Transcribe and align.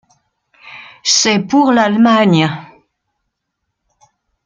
C’est 1.03 1.41
pour 1.41 1.69
l’Allemagne. 1.71 2.49